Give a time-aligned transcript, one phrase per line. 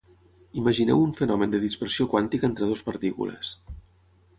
[0.61, 3.55] Imagineu un fenomen de dispersió quàntica entre dues partícules.